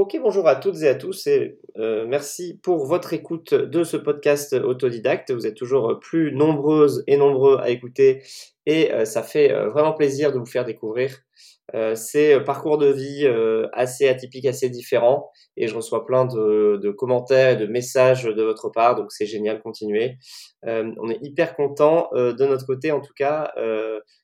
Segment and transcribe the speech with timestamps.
[0.00, 3.98] Ok, bonjour à toutes et à tous et euh, merci pour votre écoute de ce
[3.98, 5.30] podcast autodidacte.
[5.30, 8.22] Vous êtes toujours plus nombreuses et nombreux à écouter
[8.64, 11.18] et euh, ça fait euh, vraiment plaisir de vous faire découvrir
[11.94, 13.28] ces parcours de vie
[13.72, 18.70] assez atypiques, assez différents et je reçois plein de, commentaires et de messages de votre
[18.70, 20.16] part, donc c'est génial, continuez.
[20.64, 23.52] on est hyper content de notre côté en tout cas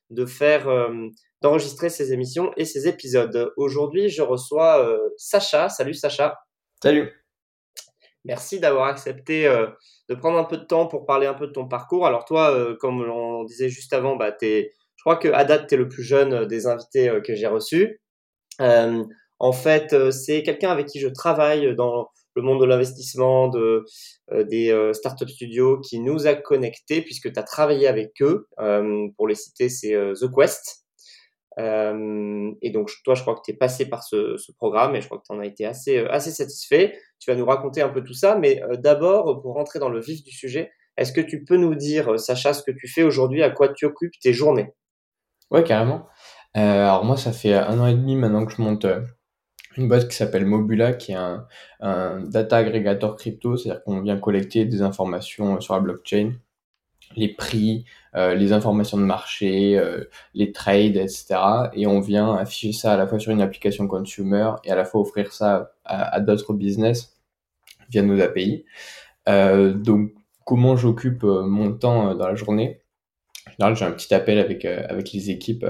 [0.09, 0.67] de faire
[1.41, 3.53] d'enregistrer ces émissions et ces épisodes.
[3.57, 5.69] Aujourd'hui, je reçois euh, Sacha.
[5.69, 6.39] Salut Sacha.
[6.81, 7.11] Salut.
[8.25, 9.67] Merci d'avoir accepté euh,
[10.09, 12.05] de prendre un peu de temps pour parler un peu de ton parcours.
[12.05, 14.65] Alors toi, euh, comme on disait juste avant, bah, je
[15.01, 18.01] crois que à date, tu es le plus jeune des invités que j'ai reçus.
[18.59, 23.85] en fait, c'est quelqu'un avec qui je travaille dans le monde de l'investissement, de,
[24.31, 28.47] des startup studios qui nous a connectés puisque tu as travaillé avec eux.
[29.15, 30.86] pour les citer, c'est The Quest.
[31.59, 35.07] Euh, et donc, toi, je crois que tu es passé par ce, programme et je
[35.07, 36.97] crois que tu en as été assez, euh, assez satisfait.
[37.19, 39.99] Tu vas nous raconter un peu tout ça, mais euh, d'abord, pour rentrer dans le
[39.99, 43.43] vif du sujet, est-ce que tu peux nous dire, Sacha, ce que tu fais aujourd'hui,
[43.43, 44.73] à quoi tu occupes tes journées?
[45.51, 46.07] Ouais, carrément.
[46.53, 48.87] Alors moi, ça fait un an et demi maintenant que je monte
[49.75, 51.45] une boîte qui s'appelle Mobula, qui est un,
[51.81, 56.33] un data aggregator crypto, c'est-à-dire qu'on vient collecter des informations sur la blockchain
[57.15, 57.85] les prix,
[58.17, 61.35] euh, les informations de marché, euh, les trades, etc.
[61.73, 64.85] Et on vient afficher ça à la fois sur une application consumer et à la
[64.85, 67.15] fois offrir ça à, d'autres business
[67.89, 68.65] via nos API.
[69.29, 70.13] Euh, donc,
[70.45, 72.81] comment j'occupe mon temps dans la journée?
[73.47, 75.65] En général, j'ai un petit appel avec, avec les équipes,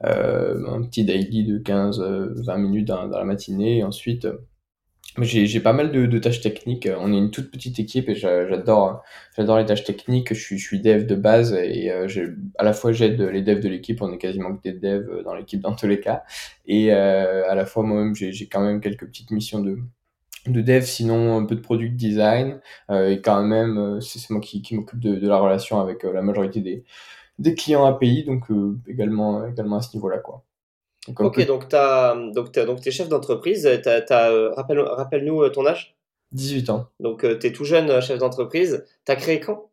[0.00, 3.78] un petit daily de 15-20 minutes dans, dans, la matinée.
[3.78, 4.26] Et ensuite,
[5.22, 6.88] j'ai pas mal de, tâches techniques.
[6.98, 9.02] On est une toute petite équipe et j'adore
[9.36, 10.34] j'adore les tâches techniques.
[10.34, 12.06] Je suis, je suis dev de base et euh,
[12.58, 14.02] à la fois j'aide les devs de l'équipe.
[14.02, 16.24] On est quasiment que des devs dans l'équipe dans tous les cas.
[16.66, 19.78] Et euh, à la fois moi-même j'ai quand même quelques petites missions de
[20.46, 22.60] de dev, sinon un peu de product design.
[22.90, 26.22] Euh, et quand même c'est moi qui, qui m'occupe de, de, la relation avec la
[26.22, 26.84] majorité des,
[27.38, 28.24] des clients API.
[28.24, 28.46] Donc
[28.88, 30.44] également également à ce niveau-là quoi
[31.06, 33.66] ok, donc, as, donc, donc tu es chef d'entreprise.
[33.66, 35.96] Euh, rappelle-nous euh, ton âge?
[36.32, 36.86] 18 ans.
[37.00, 38.84] Donc euh, tu es tout jeune chef d'entreprise.
[39.06, 39.70] Tu as créé quand?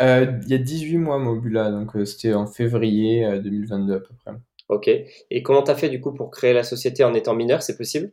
[0.00, 1.70] Il y a 18 mois, Mobula.
[1.70, 4.32] Donc c'était en février 2022 à peu près.
[4.68, 4.88] Ok.
[5.30, 7.76] Et comment tu as fait du coup pour créer la société en étant mineur C'est
[7.76, 8.10] possible?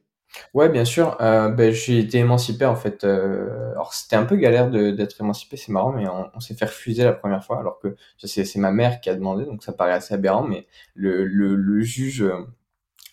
[0.54, 1.16] Ouais, bien sûr.
[1.20, 3.04] ben, j'ai été émancipé en fait.
[3.04, 7.14] alors c'était un peu galère d'être émancipé, c'est marrant, mais on, s'est fait refuser la
[7.14, 10.44] première fois, alors que c'est ma mère qui a demandé, donc ça paraît assez aberrant,
[10.44, 12.26] mais le, le, le juge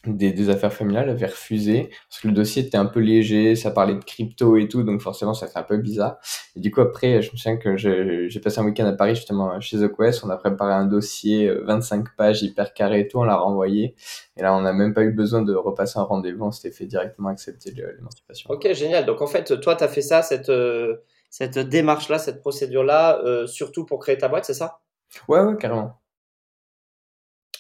[0.07, 3.71] des, des, affaires familiales avait refusé parce que le dossier était un peu léger, ça
[3.71, 6.17] parlait de crypto et tout, donc forcément ça fait un peu bizarre.
[6.57, 9.61] Et du coup après, je me souviens que j'ai passé un week-end à Paris justement
[9.61, 13.19] chez The Quest, on a préparé un dossier 25 euh, pages hyper carré et tout,
[13.19, 13.95] on l'a renvoyé.
[14.37, 16.87] Et là on n'a même pas eu besoin de repasser un rendez-vous, on s'était fait
[16.87, 18.51] directement accepter l'émancipation.
[18.51, 19.05] Ok, génial.
[19.05, 20.97] Donc en fait, toi tu as fait ça, cette, euh,
[21.29, 24.81] cette démarche-là, cette procédure-là, euh, surtout pour créer ta boîte, c'est ça?
[25.29, 26.01] Ouais, ouais, carrément.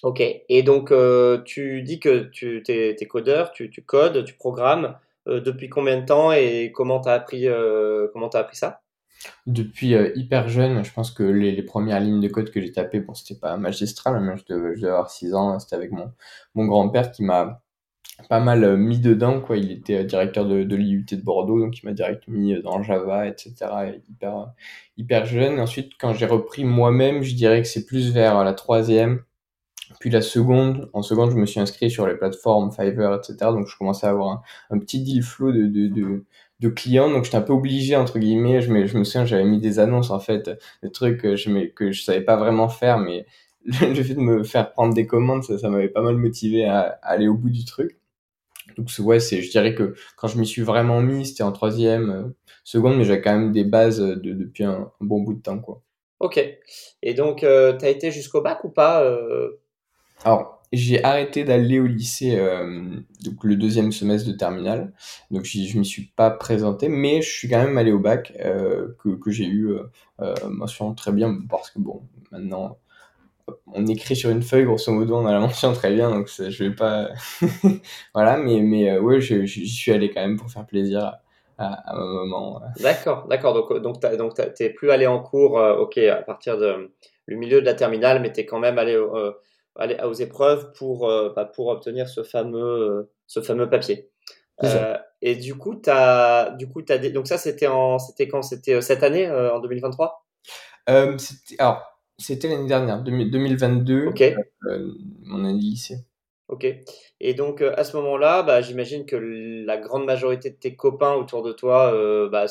[0.02, 0.22] Ok.
[0.48, 4.96] Et donc, euh, tu dis que tu es, codeur, tu, tu, codes, tu programmes.
[5.28, 8.80] Euh, depuis combien de temps et comment tu as, appris, euh, comment as appris ça?
[9.46, 13.00] Depuis hyper jeune, je pense que les, les, premières lignes de code que j'ai tapées,
[13.00, 15.58] bon, c'était pas magistral, mais je devais, je devais avoir 6 ans.
[15.58, 16.10] C'était avec mon,
[16.54, 17.62] mon grand-père qui m'a
[18.30, 19.42] pas mal mis dedans.
[19.42, 19.58] Quoi.
[19.58, 23.26] Il était directeur de, de l'IUT de Bordeaux, donc il m'a direct mis dans Java,
[23.26, 23.54] etc.
[24.08, 24.54] hyper,
[24.96, 25.60] hyper jeune.
[25.60, 29.22] ensuite, quand j'ai repris moi-même, je dirais que c'est plus vers la troisième
[29.98, 33.36] puis la seconde, en seconde, je me suis inscrit sur les plateformes Fiverr, etc.
[33.52, 36.24] Donc je commençais à avoir un, petit deal flow de, de,
[36.60, 37.10] de, clients.
[37.10, 38.60] Donc j'étais un peu obligé, entre guillemets.
[38.60, 40.50] Je me, je me souviens, j'avais mis des annonces, en fait,
[40.82, 43.26] des trucs que je, que je savais pas vraiment faire, mais
[43.64, 47.28] le fait de me faire prendre des commandes, ça, m'avait pas mal motivé à, aller
[47.28, 47.98] au bout du truc.
[48.78, 52.22] Donc ouais, je dirais que quand je m'y suis vraiment mis, c'était en troisième, euh,
[52.64, 55.82] seconde, mais j'avais quand même des bases de, depuis un, bon bout de temps, quoi.
[56.20, 56.38] Ok.
[57.02, 59.60] Et donc, euh, tu as été jusqu'au bac ou pas euh,
[60.24, 62.82] alors, j'ai arrêté d'aller au lycée euh,
[63.24, 64.92] donc le deuxième semestre de terminale,
[65.30, 68.88] donc je m'y suis pas présenté, mais je suis quand même allé au bac euh,
[69.02, 69.82] que, que j'ai eu euh,
[70.20, 72.78] euh, mention très bien parce que bon maintenant
[73.66, 76.64] on écrit sur une feuille grosso modo on a la mention très bien donc je
[76.64, 77.08] vais pas
[78.14, 81.18] voilà mais mais euh, ouais j'y suis allé quand même pour faire plaisir
[81.58, 82.62] à, à, ma maman.
[82.80, 86.92] D'accord d'accord donc donc donc t'es plus allé en cours ok à partir de
[87.26, 88.96] le milieu de la terminale mais t'es quand même allé
[89.76, 94.10] aller aux épreuves pour, euh, bah, pour obtenir ce fameux, euh, ce fameux papier.
[94.62, 98.42] Euh, et du coup, du coup, donc ça, c'était en, c'était quand?
[98.42, 100.26] C'était cette année, en 2023
[101.16, 101.82] c'était, Alors,
[102.18, 104.22] c'était l'année dernière, 2022, Ok.
[105.22, 106.04] mon année lycée.
[106.48, 106.66] Ok.
[107.20, 111.42] Et donc à ce moment-là, bah, j'imagine que la grande majorité de tes copains autour
[111.42, 111.94] de toi
[112.28, 112.46] bah,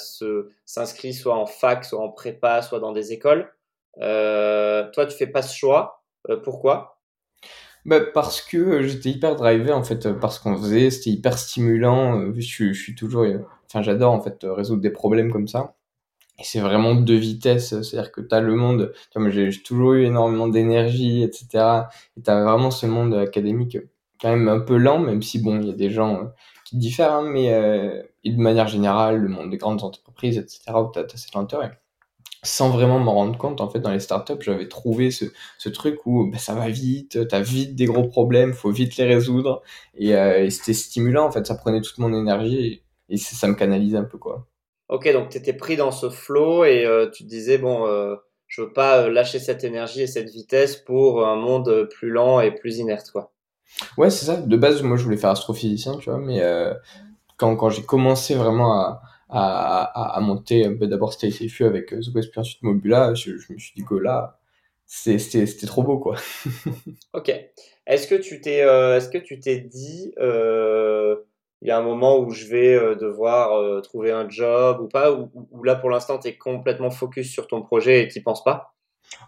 [0.66, 3.54] s'inscrivent soit en fac, soit en prépa, soit dans des écoles.
[3.98, 6.04] toi, tu fais pas ce choix.
[6.44, 6.99] pourquoi?
[7.86, 12.34] Bah, parce que j'étais hyper drivé en fait par ce qu'on faisait, c'était hyper stimulant.
[12.36, 13.26] Je, je suis toujours,
[13.68, 15.76] enfin j'adore en fait résoudre des problèmes comme ça.
[16.40, 18.94] Et c'est vraiment deux vitesses, c'est-à-dire que tu as le monde,
[19.30, 21.48] j'ai toujours eu énormément d'énergie, etc.
[22.18, 23.78] Et tu as vraiment ce monde académique
[24.22, 26.26] quand même un peu lent, même si bon, il y a des gens euh,
[26.66, 30.62] qui diffèrent, hein, mais euh, et de manière générale, le monde des grandes entreprises, etc.,
[30.76, 31.64] où tu as, cette lenteur.
[31.64, 31.70] Et
[32.44, 35.26] sans vraiment m'en rendre compte, en fait, dans les startups, j'avais trouvé ce,
[35.58, 38.98] ce truc où bah, ça va vite, tu as vite des gros problèmes, faut vite
[38.98, 39.62] les résoudre.
[39.98, 43.48] Et, euh, et c'était stimulant, en fait, ça prenait toute mon énergie et, et ça
[43.48, 44.48] me canalisait un peu, quoi.
[44.90, 48.16] Ok, donc tu étais pris dans ce flow et euh, tu te disais, bon, euh,
[48.48, 52.40] je veux pas euh, lâcher cette énergie et cette vitesse pour un monde plus lent
[52.40, 53.32] et plus inerte, quoi.
[53.98, 54.38] Ouais, c'est ça.
[54.38, 56.42] De base, moi, je voulais faire astrophysicien, tu vois, mais
[57.38, 62.14] quand, quand j'ai commencé vraiment à, à, à, monter, bah, d'abord c'était CFU avec The
[62.14, 64.40] West, puis ensuite Mobula, je, je, me suis dit que là,
[64.86, 66.16] c'était trop beau, quoi.
[67.14, 67.32] ok.
[67.86, 70.14] Est-ce que tu t'es est-ce que tu t'es dit
[71.62, 74.88] il y a un moment où je vais euh, devoir euh, trouver un job ou
[74.88, 78.44] pas, ou, là pour l'instant tu es complètement focus sur ton projet et tu penses
[78.44, 78.74] pas?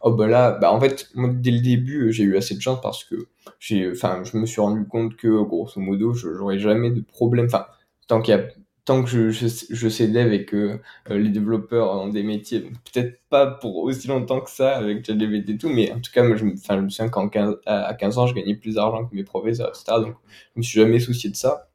[0.01, 2.80] Oh bah là, bah en fait, moi dès le début, j'ai eu assez de chance
[2.81, 3.15] parce que
[3.59, 7.48] j'ai, enfin, je me suis rendu compte que grosso modo, je j'aurais jamais de problème.
[7.48, 7.65] Enfin,
[8.07, 8.44] tant qu'il y a,
[8.86, 10.80] tant que je, je, je sais dev que
[11.10, 15.50] euh, les développeurs ont des métiers, peut-être pas pour aussi longtemps que ça avec ChatGPT
[15.51, 17.94] et tout, mais en tout cas, moi, je me, je me souviens qu'à 15, à
[17.94, 20.00] 15 ans, je gagnais plus d'argent que mes professeurs, etc.
[20.01, 20.16] Donc,
[20.56, 21.68] je me suis jamais soucié de ça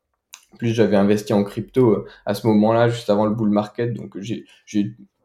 [0.58, 4.18] plus j'avais investi en crypto euh, à ce moment-là, juste avant le bull market, donc
[4.20, 4.44] j'ai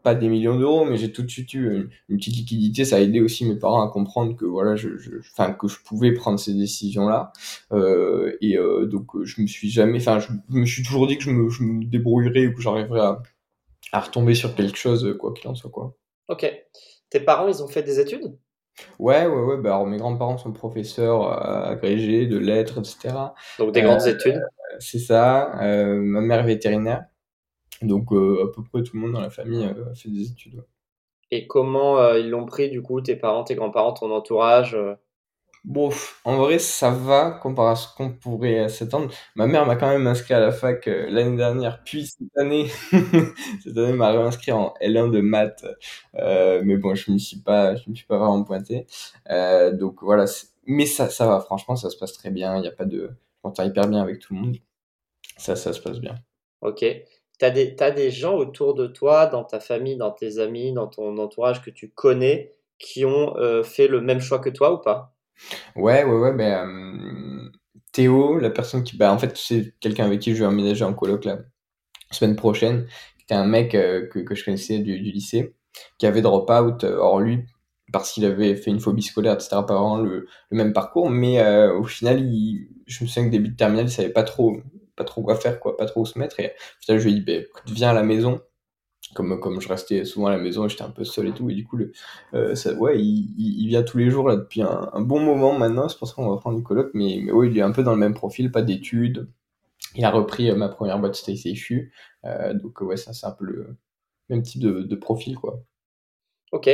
[0.02, 2.86] pas des millions d'euros, mais j'ai tout de suite eu une, petite liquidité.
[2.86, 6.40] Ça a aidé aussi mes parents à comprendre que voilà, je, que je pouvais prendre
[6.40, 7.32] ces décisions-là.
[7.72, 11.24] Euh, et euh, donc je me suis jamais, enfin je, me suis toujours dit que
[11.24, 13.22] je me, je me débrouillerais ou que j'arriverais à,
[13.92, 15.96] à retomber sur quelque chose, quoi qu'il en soit quoi.
[16.28, 16.52] Ok.
[17.10, 18.38] Tes parents, ils ont fait des études?
[18.98, 19.58] Ouais, ouais, ouais.
[19.58, 21.24] Bah, alors mes grands-parents sont professeurs
[21.68, 23.16] agrégés de lettres, etc.
[23.60, 24.42] Donc des grandes études
[24.80, 25.62] c'est ça.
[25.62, 27.06] Euh, ma mère est vétérinaire.
[27.82, 30.30] Donc, euh, à peu près tout le monde dans la famille euh, a fait des
[30.30, 30.64] études.
[31.32, 34.78] Et comment ils l'ont pris, du coup, tes parents, tes grands-parents, ton entourage
[35.64, 35.92] Bon,
[36.26, 39.10] en vrai, ça va comparé à ce qu'on pourrait s'attendre.
[39.36, 42.68] Ma mère m'a quand même inscrit à la fac l'année dernière, puis cette année,
[43.64, 45.66] cette année m'a réinscrit en L1 de maths.
[46.16, 48.88] mais bon, je ne suis pas, je me suis pas vraiment pointé.
[49.74, 50.26] donc voilà,
[50.66, 51.40] mais ça, ça va.
[51.40, 52.58] Franchement, ça se passe très bien.
[52.58, 54.58] Il n'y a pas de, je m'entends hyper bien avec tout le monde.
[55.38, 56.16] Ça, ça se passe bien.
[56.62, 56.84] Ok.
[57.42, 60.88] As des, as des gens autour de toi, dans ta famille, dans tes amis, dans
[60.88, 64.78] ton entourage que tu connais, qui ont euh, fait le même choix que toi ou
[64.78, 65.16] pas?
[65.76, 66.34] Ouais, ouais, ouais.
[66.34, 67.52] Ben,
[67.92, 68.98] Théo, la personne qui.
[68.98, 71.40] Bah, en fait, c'est quelqu'un avec qui je vais emménager en coloc la
[72.12, 72.88] semaine prochaine.
[73.20, 75.56] C'était un mec euh, que, que, je connaissais du, lycée,
[75.98, 76.84] qui avait drop out.
[76.84, 77.46] Or, lui,
[77.92, 79.50] parce qu'il avait fait une phobie scolaire, etc.
[79.68, 83.32] Pas vraiment le, le même parcours, mais euh, au final, il, je me souviens que
[83.32, 84.58] début de terminale, il savait pas trop,
[85.02, 86.40] pas trop quoi faire, quoi, pas trop où se mettre.
[86.40, 88.42] Et final, je lui ai dit, bah, viens à la maison.
[89.16, 91.56] Comme, comme je restais souvent à la maison, j'étais un peu seul et tout, et
[91.56, 91.92] du coup, le,
[92.34, 95.90] euh, ça, ouais, il, vient tous les jours là depuis un, bon moment maintenant.
[95.90, 97.92] C'est pour ça qu'on va prendre une coloc, mais, mais il est un peu dans
[97.92, 99.28] le même profil, pas d'études.
[99.96, 101.92] Il a repris euh, ma première boîte, CFU.
[102.26, 103.76] Euh, donc ouais, ça c'est un peu le
[104.30, 105.62] même type de profil, quoi.
[106.52, 106.70] Ok.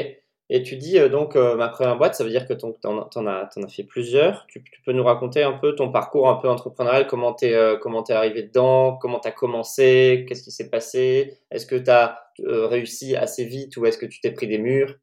[0.49, 3.27] Et tu dis euh, donc euh, ma première boîte, ça veut dire que tu en,
[3.27, 4.47] as, fait plusieurs.
[4.47, 7.77] Tu, peux nous raconter un peu ton parcours un peu entrepreneurial, comment tu es, euh,
[8.09, 13.15] arrivé dedans, comment tu as commencé, qu'est-ce qui s'est passé, est-ce que tu as réussi
[13.15, 14.95] assez vite ou est-ce que tu t'es pris des murs?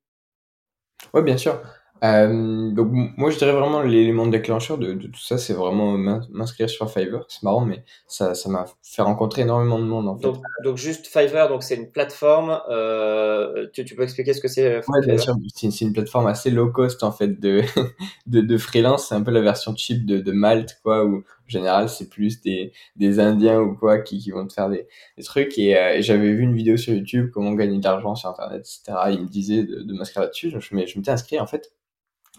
[1.12, 1.60] Oui, bien sûr.
[2.02, 6.68] Euh, donc moi je dirais vraiment l'élément déclencheur de, de, tout ça c'est vraiment m'inscrire
[6.68, 7.24] sur Fiverr.
[7.28, 10.24] C'est marrant mais ça ça m'a fait rencontrer énormément de monde en fait.
[10.24, 14.48] Donc, donc juste Fiverr donc c'est une plateforme euh, tu, tu, peux expliquer ce que
[14.48, 17.62] c'est ouais bien sûr c'est une plateforme assez low cost en fait de
[18.26, 19.08] de, de freelance.
[19.08, 22.40] C'est un peu la version cheap de, de Malte quoi où en général c'est plus
[22.40, 24.86] des, des indiens ou quoi qui, qui vont te faire des,
[25.16, 25.58] des trucs.
[25.58, 28.98] Et, euh, j'avais vu une vidéo sur YouTube comment gagner de l'argent sur internet etc
[29.10, 30.50] il me disait de, de m'inscrire là-dessus.
[30.50, 31.72] Je, je m'étais inscrit en fait.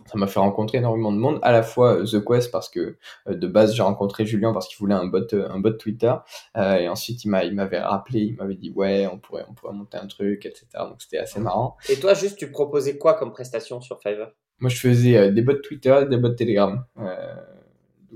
[0.08, 2.98] Ça m'a fait rencontrer énormément de monde, à la fois euh, The Quest parce que
[3.28, 6.14] euh, de base j'ai rencontré Julien parce qu'il voulait un bot, un bot Twitter,
[6.58, 9.54] euh, et ensuite il m'a, il m'avait rappelé, il m'avait dit ouais on pourrait, on
[9.54, 10.68] pourrait monter un truc, etc.
[10.74, 11.78] Donc c'était assez marrant.
[11.90, 14.32] Et toi juste tu proposais quoi comme prestation sur Fiverr?
[14.60, 16.86] Moi je faisais des bots Twitter et des bots Telegram.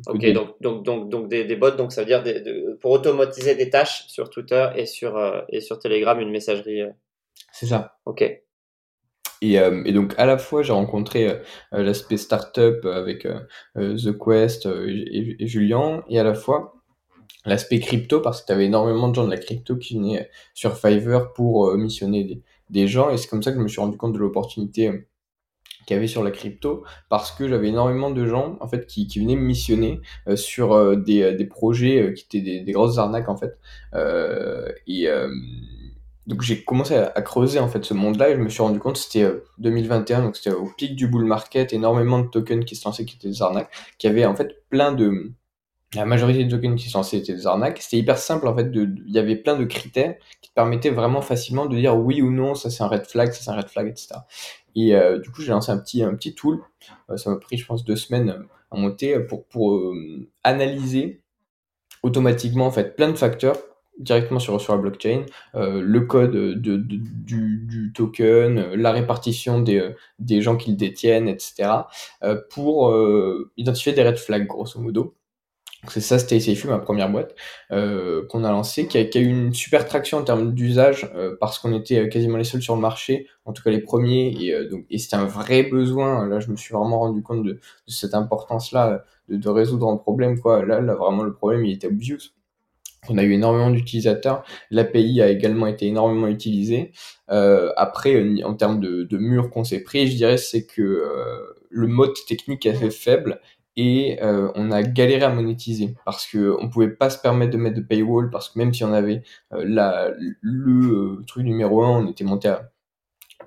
[0.08, 2.92] Ok donc donc donc donc des, des bots donc ça veut dire des, de, pour
[2.92, 6.82] automatiser des tâches sur Twitter et sur et sur Telegram une messagerie.
[7.52, 7.98] C'est ça.
[8.06, 8.22] Ok.
[9.42, 11.40] Et, et, donc à la fois j'ai rencontré
[11.72, 13.26] l'aspect startup avec
[13.76, 16.76] The Quest et, et, Julien, et à la fois
[17.46, 20.76] l'aspect crypto parce que tu avais énormément de gens de la crypto qui venaient sur
[20.78, 23.96] Fiverr pour missionner des, des, gens, et c'est comme ça que je me suis rendu
[23.96, 25.08] compte de l'opportunité
[25.86, 29.08] qu'il y avait sur la crypto parce que j'avais énormément de gens en fait qui,
[29.08, 30.02] qui venaient me missionner
[30.36, 33.58] sur des, des, projets qui étaient des, des, grosses arnaques en fait.
[34.88, 35.10] Et
[36.30, 38.98] donc j'ai commencé à, creuser en fait ce monde-là et je me suis rendu compte
[38.98, 42.86] c'était 2021 euh, donc c'était au pic du bull market énormément de tokens qui se
[42.86, 45.32] lançaient qui étaient des arnaques qui avaient en fait plein de
[45.96, 47.82] la majorité des tokens qui se lançaient étaient des arnaques.
[47.82, 50.92] C'était hyper simple en fait de il y avait plein de critères qui te permettaient
[50.92, 53.56] vraiment facilement de dire oui ou non ça c'est un red flag ça c'est un
[53.56, 54.20] red flag etc
[54.76, 56.60] et euh, du coup j'ai lancé un petit un petit tool
[57.10, 59.94] euh, ça m'a pris je pense deux semaines à monter pour pour
[60.44, 61.22] analyser
[62.04, 63.58] automatiquement en fait plein de facteurs
[64.00, 69.94] directement sur, sur la blockchain, euh, le code de, du, du, token, la répartition des,
[70.20, 71.70] des gens qui le détiennent, etc.,
[72.24, 75.16] euh, pour euh, identifier des red flags, grosso modo.
[75.88, 77.36] C'est ça, c'était SafeU, ma première boîte,
[77.72, 81.38] euh, qu'on a lancée, qui a, qui eu une super traction en termes d'usage, euh,
[81.40, 84.68] parce qu'on était quasiment les seuls sur le marché, en tout cas les premiers, et,
[84.70, 86.28] donc, et c'était un vrai besoin.
[86.28, 90.40] Là, je me suis vraiment rendu compte de, cette importance-là, de, de, résoudre un problème.
[90.40, 90.66] Quoi.
[90.66, 92.34] Là, là, vraiment, le problème, il était obvious
[93.08, 94.44] on a eu énormément d'utilisateurs.
[94.72, 96.92] L'API a également été énormément utilisée.
[97.32, 100.82] Euh, après, euh, en termes de, de mur qu'on s'est pris, je dirais c'est que
[100.82, 103.40] euh, le mode technique est faible
[103.80, 107.58] et euh, on a galéré à monétiser parce que on pouvait pas se permettre de
[107.58, 112.08] mettre de paywall parce que même si on avait la, le truc numéro un, on
[112.08, 112.70] était monté à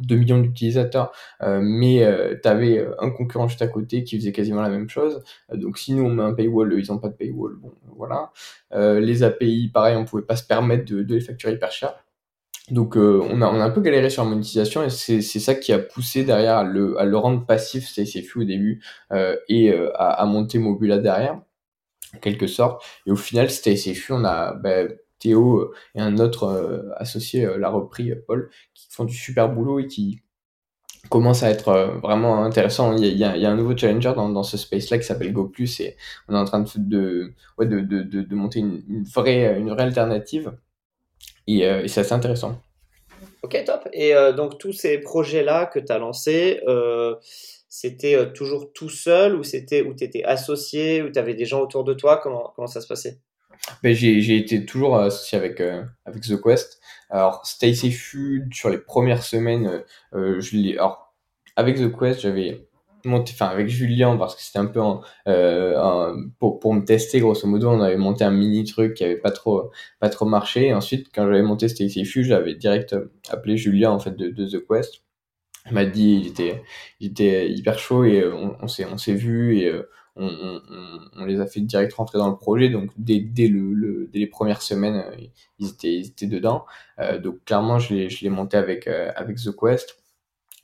[0.01, 1.12] 2 millions d'utilisateurs,
[1.43, 4.71] euh, mais euh, tu avais euh, un concurrent juste à côté qui faisait quasiment la
[4.71, 5.23] même chose.
[5.53, 8.33] donc si nous on met un paywall, ils ont pas de paywall, bon voilà.
[8.73, 11.95] les API, pareil, on pouvait pas se permettre de les facturer hyper cher.
[12.71, 15.73] Donc on, a, on a un peu galéré sur la monétisation et c'est ça qui
[15.73, 17.92] a poussé derrière à le, à le rendre passif,
[18.28, 18.83] fou au début,
[19.49, 21.40] et à, à, monter Mobula derrière,
[22.14, 22.85] en quelque sorte.
[23.07, 24.54] Et au final, SFU, on a...
[24.54, 29.14] Ben, Théo euh, et un autre euh, associé euh, l'a repris, Paul, qui font du
[29.14, 30.21] super boulot et qui
[31.09, 32.97] commence à être vraiment intéressant.
[32.97, 35.33] Il y a, il y a un nouveau challenger dans, dans ce space-là qui s'appelle
[35.33, 35.97] Go Plus et
[36.28, 40.52] on est en train de, de, de, de, monter une, vraie, une vraie alternative
[41.47, 42.61] et, et c'est assez intéressant.
[43.43, 43.89] Ok, top.
[43.93, 47.17] Et donc tous ces projets-là que tu as lancés, euh,
[47.69, 51.61] c'était toujours tout seul ou c'était où tu étais associé, ou tu avais des gens
[51.61, 52.21] autour de toi?
[52.23, 53.19] Comment, comment ça se passait?
[53.83, 56.81] Ben, j'ai été toujours associé avec, euh, avec The Quest.
[57.11, 59.81] Alors, Stay Food, sur les premières semaines, euh,
[60.15, 60.79] euh, je l'ai.
[60.79, 61.15] Alors,
[61.57, 62.67] avec The Quest, j'avais
[63.06, 64.80] enfin, avec Julien, parce que c'était un peu
[65.28, 69.16] euh, pour, pour me tester, grosso modo, on avait monté un mini truc qui avait
[69.16, 70.66] pas trop, pas trop marché.
[70.68, 72.97] Et ensuite, quand j'avais monté Food, j'avais direct
[73.30, 75.02] appelé Julien, en fait, de, de The Quest.
[75.66, 76.62] Il m'a dit, il était,
[77.00, 79.73] il était hyper chaud et on, on s'est, on s'est vu et
[80.16, 80.61] on, on,
[81.16, 82.68] on, les a fait direct rentrer dans le projet.
[82.68, 85.16] Donc dès, dès, le, dès les premières semaines, euh,
[85.59, 86.64] ils étaient, ils étaient dedans.
[86.99, 90.01] Euh, donc clairement, je l'ai, je l'ai monté avec, euh, avec The Quest.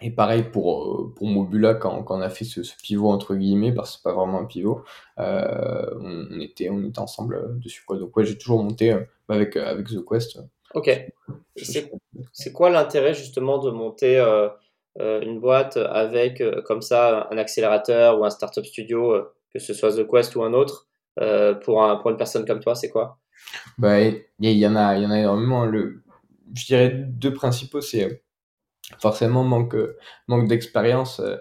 [0.00, 3.72] Et pareil pour, pour Mobula, quand, quand on a fait ce, ce, pivot entre guillemets,
[3.72, 4.84] parce que c'est pas vraiment un pivot,
[5.18, 7.82] euh, on, était, on était ensemble dessus.
[7.84, 7.98] Quoi.
[7.98, 8.96] Donc ouais, j'ai toujours monté
[9.28, 10.38] avec, avec The Quest.
[10.74, 10.90] Ok.
[11.56, 14.48] C'est, quoi l'intérêt justement de monter euh,
[14.96, 20.06] une boîte avec comme ça un accélérateur ou un startup studio que ce soit The
[20.08, 20.88] Quest ou un autre,
[21.20, 23.18] euh, pour, un, pour une personne comme toi, c'est quoi?
[23.78, 25.64] Bah, Il y, en a, y en a énormément.
[25.64, 26.02] Le,
[26.54, 28.22] je dirais deux principaux, c'est
[28.98, 29.76] forcément manque,
[30.26, 31.36] manque d'expérience euh,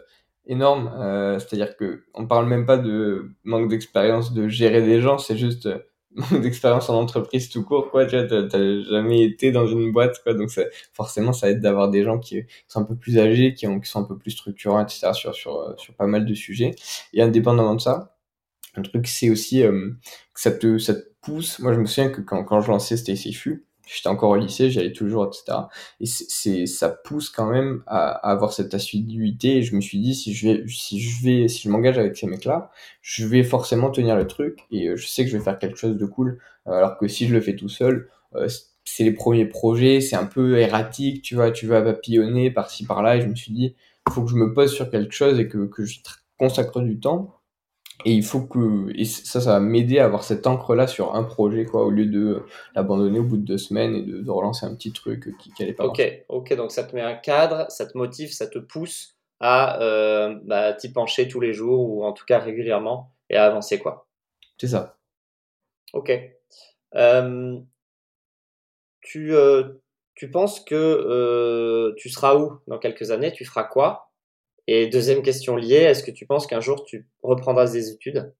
[0.45, 0.91] énorme.
[0.97, 5.37] Euh, C'est-à-dire que on parle même pas de manque d'expérience de gérer des gens, c'est
[5.37, 5.79] juste euh,
[6.11, 7.89] manque d'expérience en entreprise tout court.
[7.91, 10.49] Quoi, tu n'as jamais été dans une boîte, quoi, donc
[10.93, 13.89] forcément ça aide d'avoir des gens qui, sont un peu plus âgés, qui, ont, qui
[13.89, 15.13] sont un peu plus structurants, etc.
[15.13, 16.71] sur, sur, sur pas mal de sujets.
[17.13, 18.17] Et indépendamment de ça,
[18.77, 19.91] un truc c'est aussi euh,
[20.33, 21.59] que ça te, ça te pousse.
[21.59, 24.69] Moi je me souviens que quand, quand je lançais c'était CFU, j'étais encore au lycée,
[24.69, 25.57] j'allais toujours, etc.
[25.99, 29.57] Et c'est, ça pousse quand même à, à, avoir cette assiduité.
[29.57, 32.17] Et je me suis dit, si je vais, si je vais, si je m'engage avec
[32.17, 35.43] ces mecs-là, je vais forcément tenir le truc et euh, je sais que je vais
[35.43, 36.39] faire quelque chose de cool.
[36.67, 38.47] Euh, alors que si je le fais tout seul, euh,
[38.83, 43.17] c'est les premiers projets, c'est un peu erratique, tu vois, tu vas papillonner par-ci par-là.
[43.17, 43.75] Et je me suis dit,
[44.09, 45.99] faut que je me pose sur quelque chose et que, que je
[46.37, 47.36] consacre du temps
[48.05, 51.15] et il faut que et ça ça va m'aider à avoir cette encre là sur
[51.15, 52.43] un projet quoi au lieu de
[52.75, 55.73] l'abandonner au bout de deux semaines et de, de relancer un petit truc qui n'allait
[55.73, 59.17] pas ok ok donc ça te met un cadre ça te motive ça te pousse
[59.39, 63.45] à euh, bah, t'y pencher tous les jours ou en tout cas régulièrement et à
[63.45, 64.07] avancer quoi.
[64.59, 64.97] C'est ça.
[65.93, 66.11] Ok.
[66.95, 67.59] Euh,
[69.01, 69.63] tu euh,
[70.15, 73.31] tu penses que tu seras où dans quelques années?
[73.31, 74.06] Tu feras quoi?
[74.67, 78.33] Et deuxième question liée, est-ce que tu penses qu'un jour tu reprendras des études?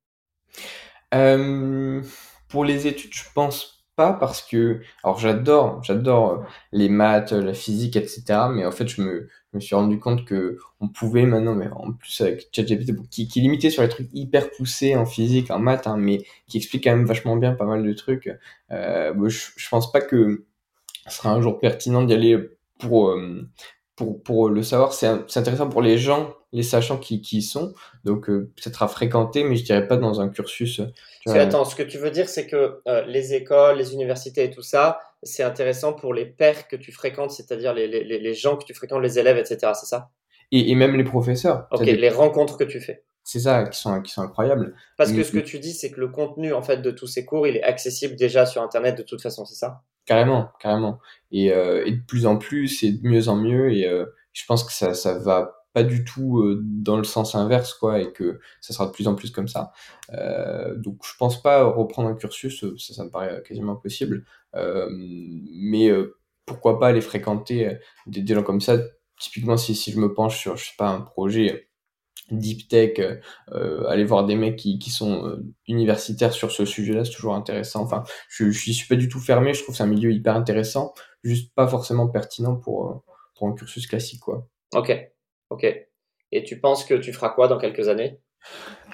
[1.13, 2.01] Euh,
[2.49, 6.37] Pour les études, je pense pas parce que alors j'adore j'adore euh,
[6.71, 9.27] les maths la physique etc mais en fait je me,
[9.59, 13.41] suis rendu compte que on pouvait maintenant mais en plus avec ChatGPT qui, qui est
[13.41, 16.95] limité sur les trucs hyper poussés en physique en maths hein, mais qui explique quand
[16.95, 18.29] même vachement bien pas mal de trucs.
[18.69, 20.45] Euh, je, je pense pas que
[21.07, 22.37] ce sera un jour pertinent d'y aller
[22.77, 23.15] pour
[23.97, 27.73] pour, pour le savoir, c'est intéressant pour les gens, les sachants qui, qui y sont,
[28.05, 30.81] donc euh, peut-être à fréquenter, mais je dirais pas dans un cursus.
[31.25, 34.61] attends, ce que tu veux dire, c'est que euh, les écoles, les universités et tout
[34.61, 38.65] ça, c'est intéressant pour les pairs que tu fréquentes, c'est-à-dire les, les, les, gens que
[38.65, 39.71] tu fréquentes, les élèves, etc.
[39.73, 40.11] C'est ça?
[40.51, 41.67] Et, et, même les professeurs.
[41.71, 43.03] Ok, les rencontres que tu fais.
[43.23, 44.75] C'est ça, qui sont, qui sont incroyables.
[44.95, 47.25] Parce que ce que tu dis, c'est que le contenu en fait de tous ces
[47.25, 49.81] cours, il est accessible déjà sur Internet de toute façon, c'est ça?
[50.07, 50.99] Carrément, carrément.
[51.31, 53.73] Et, euh, et, de plus en plus, et de mieux en mieux.
[53.73, 57.35] Et euh, je pense que ça, ça va pas du tout euh, dans le sens
[57.35, 59.73] inverse, quoi, et que ça sera de plus en plus comme ça.
[60.13, 64.25] Euh, donc, je pense pas reprendre un cursus, ça, ça me paraît quasiment impossible.
[64.55, 65.91] Euh, mais
[66.45, 68.77] pourquoi pas aller fréquenter des, des, gens comme ça
[69.19, 71.66] Typiquement, si, si je me penche sur, je sais pas, un projet
[72.31, 72.99] deep tech,
[73.51, 77.35] euh, aller voir des mecs qui, qui sont euh, universitaires sur ce sujet-là, c'est toujours
[77.35, 77.81] intéressant.
[77.81, 80.35] Enfin, je, je suis pas du tout fermé, je trouve que c'est un milieu hyper
[80.35, 80.93] intéressant,
[81.23, 82.93] juste pas forcément pertinent pour, euh,
[83.35, 84.47] pour un cursus classique, quoi.
[84.75, 84.91] Ok,
[85.49, 85.65] ok.
[86.31, 88.19] Et tu penses que tu feras quoi dans quelques années?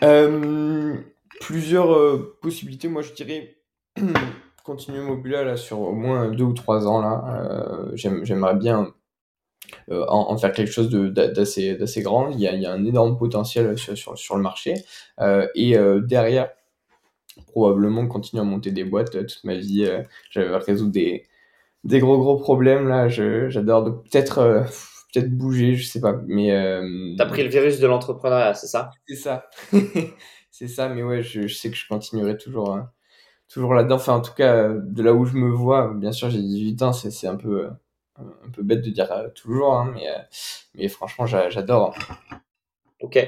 [0.03, 0.95] Euh,
[1.41, 3.57] Plusieurs possibilités, moi je dirais
[4.63, 7.89] continuer Mobula là sur au moins deux ou trois ans là.
[7.95, 8.93] J'aimerais bien
[9.91, 12.29] euh, en, faire quelque chose d'assez grand.
[12.29, 14.75] Il y, a, il y, a, un énorme potentiel sur, sur, sur le marché.
[15.19, 16.49] Euh, et euh, derrière,
[17.47, 19.89] probablement continuer à monter des boîtes toute ma vie.
[20.29, 21.25] J'avais résoudre des,
[21.83, 23.07] des gros gros problèmes là.
[23.09, 24.65] J'adore peut-être
[25.13, 26.19] peut-être bouger, je sais pas.
[26.27, 26.49] Mais
[27.17, 28.91] t'as pris le virus de l'entrepreneuriat, c'est ça?
[29.07, 29.49] C'est ça,
[30.51, 30.89] c'est ça.
[30.89, 32.91] Mais ouais, je, je, sais que je continuerai toujours, hein,
[33.49, 33.95] toujours là-dedans.
[33.95, 36.93] Enfin, en tout cas, de là où je me vois, bien sûr, j'ai 18 ans,
[36.93, 37.69] c'est un peu
[38.45, 40.19] un peu bête de dire euh, toujours, hein, mais, euh,
[40.75, 41.95] mais franchement, j'adore.
[42.99, 43.19] Ok.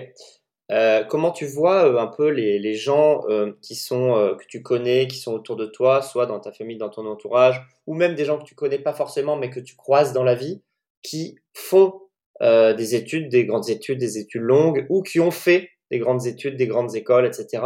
[0.72, 4.64] Euh, comment tu vois euh, un peu les, les gens euh, qui sont que tu
[4.64, 8.16] connais, qui sont autour de toi, soit dans ta famille, dans ton entourage, ou même
[8.16, 10.62] des gens que tu connais pas forcément, mais que tu croises dans la vie,
[11.04, 12.02] qui font
[12.42, 16.58] des études, des grandes études, des études longues, ou qui ont fait des grandes études,
[16.58, 17.64] des grandes écoles, etc.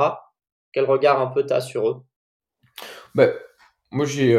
[0.74, 1.96] Quel regard un peu t'as sur eux?
[3.16, 3.30] Bah,
[3.92, 4.38] Moi, j'ai,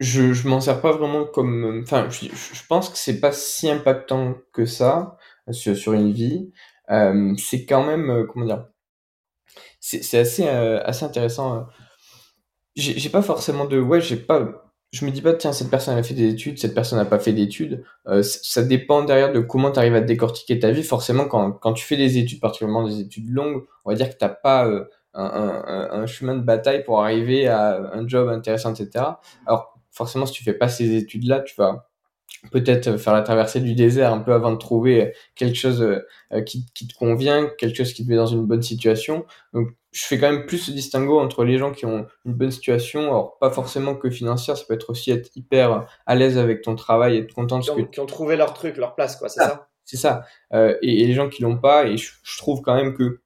[0.00, 1.82] je, je m'en sers pas vraiment comme.
[1.82, 5.16] Enfin, je, je pense que c'est pas si impactant que ça
[5.50, 6.52] sur, sur une vie.
[6.90, 8.66] Euh, c'est quand même, euh, comment dire,
[9.80, 11.66] c'est assez, euh, assez intéressant.
[12.76, 13.80] J'ai pas forcément de.
[13.80, 14.64] Ouais, j'ai pas.
[14.92, 17.18] Je me dis pas, tiens, cette personne a fait des études, cette personne n'a pas
[17.18, 17.84] fait d'études.
[18.06, 20.82] Euh, ça dépend derrière de comment tu arrives à décortiquer ta vie.
[20.82, 24.16] Forcément, quand, quand tu fais des études, particulièrement des études longues, on va dire que
[24.16, 29.04] t'as pas un, un, un, chemin de bataille pour arriver à un job intéressant, etc.
[29.46, 31.88] Alors, forcément, si tu fais pas ces études-là, tu vas
[32.52, 36.66] peut-être faire la traversée du désert un peu avant de trouver quelque chose euh, qui,
[36.72, 39.26] qui, te convient, quelque chose qui te met dans une bonne situation.
[39.52, 42.50] Donc, je fais quand même plus ce distinguo entre les gens qui ont une bonne
[42.50, 46.62] situation, alors pas forcément que financière, ça peut être aussi être hyper à l'aise avec
[46.62, 47.82] ton travail, être content de ce que...
[47.82, 49.68] Qui ont trouvé leur truc, leur place, quoi, c'est ça?
[49.84, 50.24] C'est ça.
[50.52, 53.20] Euh, et, et, les gens qui l'ont pas, et je, je trouve quand même que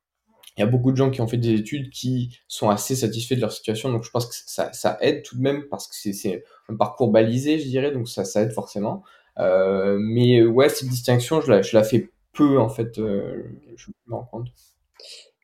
[0.56, 3.36] il y a beaucoup de gens qui ont fait des études qui sont assez satisfaits
[3.36, 5.94] de leur situation, donc je pense que ça, ça aide tout de même parce que
[5.94, 9.02] c'est un parcours balisé, je dirais, donc ça, ça aide forcément.
[9.38, 13.44] Euh, mais ouais, cette distinction, je la, je la fais peu en fait, euh,
[13.76, 14.48] je me rends compte.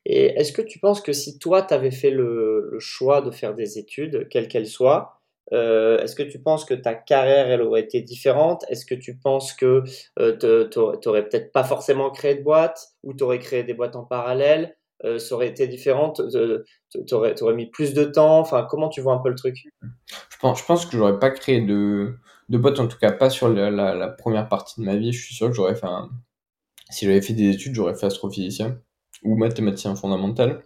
[0.05, 3.53] Et est-ce que tu penses que si toi, tu avais fait le, choix de faire
[3.55, 7.81] des études, quelles qu'elles soient, euh, est-ce que tu penses que ta carrière, elle aurait
[7.81, 8.63] été différente?
[8.69, 9.83] Est-ce que tu penses que
[10.17, 14.03] tu n'aurais peut-être pas forcément créé de boîte ou tu aurais créé des boîtes en
[14.03, 14.77] parallèle?
[15.05, 16.21] Euh, ça aurait été différente
[16.91, 19.67] Tu aurais, mis plus de temps Enfin, comment tu vois un peu le truc?
[19.81, 22.15] Je pense, je pense que j'aurais pas créé de,
[22.49, 25.13] de boîte, en tout cas pas sur la, première partie de ma vie.
[25.13, 25.87] Je suis sûr que j'aurais fait.
[26.89, 28.79] Si j'avais fait des études, j'aurais fait astrophysicien
[29.23, 30.65] ou mathématicien fondamental.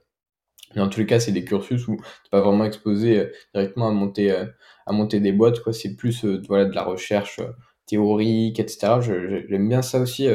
[0.76, 3.90] Mais en tous les cas, c'est des cursus où t'es pas vraiment exposé euh, directement
[3.90, 4.46] à monter, euh,
[4.88, 5.60] à monter des boîtes.
[5.60, 7.40] quoi C'est plus voilà, de la recherche
[7.86, 9.00] théorique, etc.
[9.02, 10.28] J'aime bien ça aussi.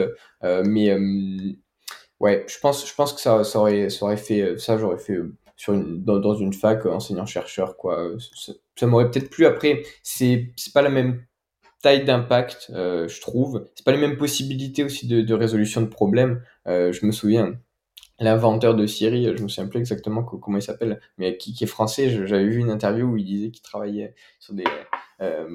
[0.43, 0.97] mais
[2.21, 4.99] Ouais, je pense, je pense que ça, ça, aurait, ça aurait fait, euh, ça j'aurais
[4.99, 8.11] fait euh, sur une, dans, dans une fac euh, enseignant-chercheur, quoi.
[8.77, 9.47] Ça, m'aurait peut-être plu.
[9.47, 11.25] Après, c'est, c'est pas la même
[11.83, 13.69] taille d'impact, euh, je trouve.
[13.75, 16.43] C'est pas les mêmes possibilités aussi de, de résolution de problèmes.
[16.67, 17.55] Euh, je me souviens,
[18.19, 21.69] l'inventeur de Siri, je me souviens plus exactement comment il s'appelle, mais qui, qui est
[21.69, 22.27] français.
[22.27, 24.65] J'avais vu une interview où il disait qu'il travaillait sur des,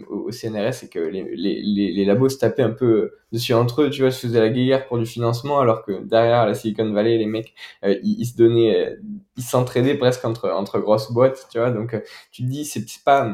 [0.10, 3.89] au, CNRS, c'est que les, les, les, labos se tapaient un peu dessus entre eux,
[3.89, 7.17] tu vois, se faisaient la guerre pour du financement, alors que derrière la Silicon Valley,
[7.17, 8.97] les mecs, ils, se donnaient,
[9.38, 11.71] ils s'entraidaient presque entre, entre grosses boîtes, tu vois.
[11.71, 11.95] Donc,
[12.32, 13.34] tu te dis, c'est pas,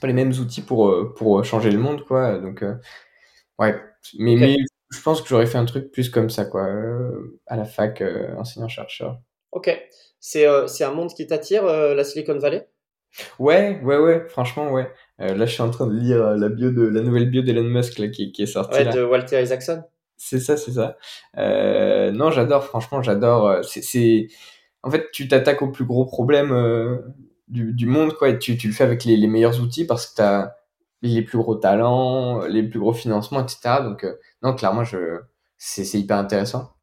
[0.00, 2.38] pas les mêmes outils pour, pour changer le monde, quoi.
[2.38, 2.64] Donc,
[3.58, 3.80] ouais.
[4.18, 4.56] Mais, mais
[4.92, 8.00] je pense que j'aurais fait un truc plus comme ça, quoi, euh, à la fac,
[8.00, 9.18] euh, enseignant-chercheur.
[9.50, 9.70] Ok.
[10.20, 12.68] C'est euh, c'est un monde qui t'attire, la Silicon Valley?
[13.38, 14.90] Ouais, ouais, ouais, franchement, ouais.
[15.18, 17.98] Là, je suis en train de lire la bio de la nouvelle bio d'Elon Musk
[17.98, 18.78] là, qui, qui est sortie.
[18.78, 19.82] Ouais, de Walter Isaacson.
[20.16, 20.96] C'est ça, c'est ça.
[21.36, 23.64] non, j'adore, franchement, j'adore.
[23.64, 24.28] C'est,
[24.82, 27.02] en fait, tu t'attaques au plus gros problème
[27.48, 30.06] du, du monde, quoi, et tu, tu le fais avec les, les meilleurs outils parce
[30.06, 30.52] que t'as
[31.02, 33.80] les plus gros talents, les plus gros financements, etc.
[33.82, 35.20] Donc, euh, non, clairement, je,
[35.58, 36.74] c'est hyper intéressant.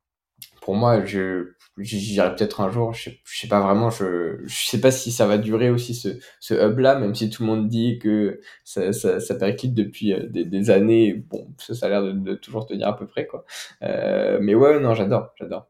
[0.61, 4.65] Pour moi, je, j'irai peut-être un jour, je sais, je sais pas vraiment, je, je
[4.67, 7.67] sais pas si ça va durer aussi ce, ce hub-là, même si tout le monde
[7.67, 11.13] dit que ça, ça, ça périclite depuis euh, des, des années.
[11.13, 13.45] Bon, ça, ça a l'air de, de, toujours tenir à peu près, quoi.
[13.83, 15.67] Euh, mais ouais, non, j'adore, j'adore.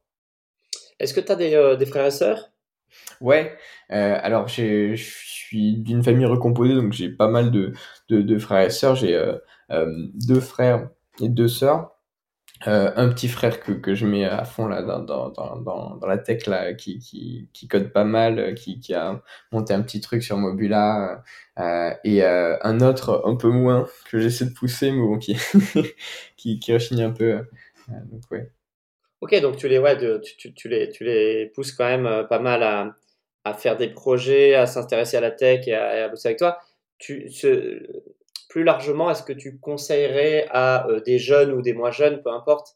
[0.99, 2.51] Est-ce que tu as des, euh, des frères et sœurs?
[3.21, 3.55] Ouais,
[3.91, 7.73] euh, alors je suis d'une famille recomposée, donc j'ai pas mal de,
[8.09, 8.95] de, de, frères et sœurs.
[8.95, 9.21] J'ai
[9.69, 10.89] deux frères
[11.21, 11.98] et deux sœurs.
[12.67, 16.07] Euh, un petit frère que, que je mets à fond là dans, dans, dans, dans
[16.07, 19.21] la tech là, qui, qui, qui code pas mal, qui, qui a
[19.53, 21.23] monté un petit truc sur Mobula,
[21.57, 25.37] euh, et euh, un autre un peu moins que j'essaie de pousser, mais bon, qui,
[26.37, 27.45] qui, qui rechigne un peu.
[27.87, 28.51] donc ouais.
[29.21, 32.39] Ok, donc tu les, ouais, tu, tu, tu, les, tu les pousses quand même pas
[32.39, 32.93] mal à,
[33.45, 36.59] à faire des projets, à s'intéresser à la tech et à, bosser avec toi.
[36.97, 37.29] Tu,
[38.49, 42.31] plus largement, est-ce que tu conseillerais à euh, des jeunes ou des moins jeunes, peu
[42.31, 42.75] importe,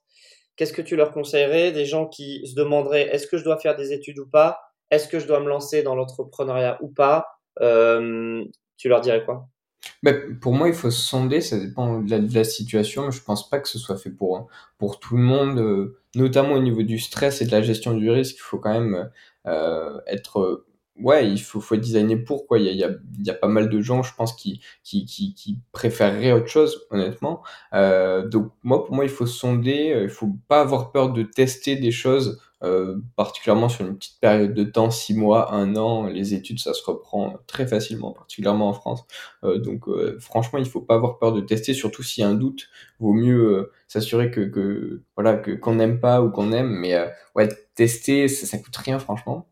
[0.55, 1.71] qu'est-ce que tu leur conseillerais?
[1.71, 4.59] Des gens qui se demanderaient est-ce que je dois faire des études ou pas?
[4.91, 7.25] Est-ce que je dois me lancer dans l'entrepreneuriat ou pas?
[7.59, 8.45] Euh,
[8.77, 9.47] Tu leur dirais quoi?
[10.03, 13.59] Bah, pour moi, il faut sonder, ça dépend de la, situation, mais je pense pas
[13.59, 17.41] que ce soit fait pour, pour tout le monde, euh, notamment au niveau du stress
[17.41, 18.35] et de la gestion du risque.
[18.37, 19.09] Il faut quand même
[20.07, 20.65] être
[20.99, 22.59] ouais il faut faut être designé pour quoi.
[22.59, 24.33] Il y a, il y a il y a pas mal de gens je pense
[24.33, 27.43] qui qui qui, qui préféreraient autre chose honnêtement.
[27.73, 31.23] Euh, donc moi pour moi il faut sonder euh, il faut pas avoir peur de
[31.23, 36.05] tester des choses euh, particulièrement sur une petite période de temps six mois un an.
[36.07, 39.03] Les études ça se reprend très facilement particulièrement en France.
[39.43, 42.29] Euh, donc euh, franchement il faut pas avoir peur de tester surtout s'il y a
[42.29, 42.69] un doute.
[42.99, 46.69] Vaut mieux s'assurer que, que voilà que qu'on n'aime pas ou qu'on aime.
[46.69, 46.95] Mais
[47.35, 49.47] ouais tester ça, ça coûte rien franchement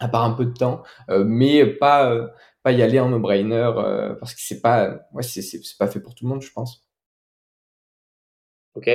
[0.00, 2.28] à part un peu de temps, euh, mais pas euh,
[2.62, 6.00] pas y aller en no-brainer euh, parce que c'est pas ouais c'est c'est pas fait
[6.00, 6.84] pour tout le monde, je pense.
[8.74, 8.88] Ok.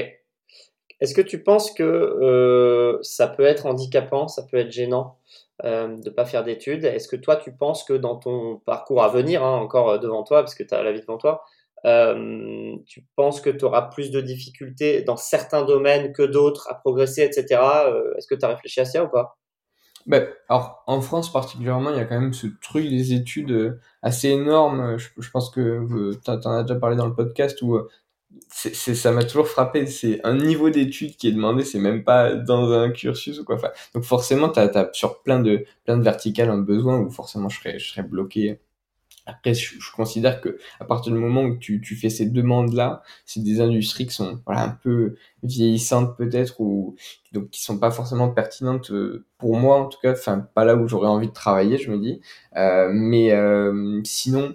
[0.99, 5.17] Est-ce que tu penses que ça peut être handicapant, ça peut être gênant
[5.63, 6.85] de pas faire d'études?
[6.85, 10.41] Est-ce que toi tu penses que dans ton parcours à venir, hein, encore devant toi,
[10.41, 11.43] parce que tu as la vie devant toi,
[12.85, 17.23] tu penses que tu auras plus de difficultés dans certains domaines que d'autres à progresser,
[17.23, 17.59] etc.
[18.17, 19.40] Est-ce que tu as réfléchi à ça ou pas?
[20.07, 23.79] Ben, alors, en France particulièrement, il y a quand même ce truc des études euh,
[24.01, 24.97] assez énorme.
[24.97, 27.89] Je, je pense que euh, tu en as déjà parlé dans le podcast où euh,
[28.49, 29.87] c'est, ça m'a toujours frappé.
[29.87, 33.55] C'est un niveau d'études qui est demandé, c'est même pas dans un cursus ou quoi.
[33.55, 37.49] Enfin, donc forcément, tu as, sur plein de, plein de verticales un besoin où forcément
[37.49, 38.59] je serais, je serais bloqué
[39.25, 43.41] après, je, considère que à partir du moment où tu, tu fais ces demandes-là, c'est
[43.43, 46.95] des industries qui sont voilà, un peu vieillissantes peut-être ou
[47.31, 50.75] donc qui sont pas forcément pertinentes euh, pour moi en tout cas, enfin pas là
[50.75, 52.21] où j'aurais envie de travailler, je me dis.
[52.57, 54.53] Euh, mais euh, sinon,